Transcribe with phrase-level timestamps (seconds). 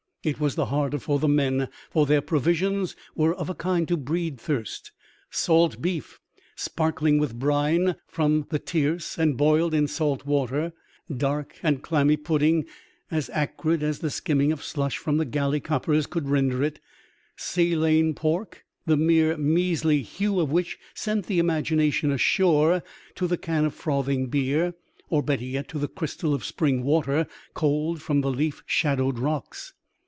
[0.23, 2.93] It was the harder for the men, for their provisions 50 THIRST!
[2.93, 3.37] AN OCEAN INCIDENT.
[3.39, 4.91] were of a kind to breed thirst—
[5.31, 6.19] salt beef
[6.55, 10.73] sparkling with brine from the tierce and boiled in salt water;
[11.11, 12.65] dark and clammy pudding
[13.09, 16.79] as acrid as the skimming of slush from the galley coppers could render it;
[17.35, 22.83] saline pork, the mere measly hue of which sent the imagination ashore
[23.15, 24.75] to the can of frothing beer,
[25.09, 27.25] or better yet, to the crystal of spring water
[27.55, 29.73] cold from the leaf shadowed rocks.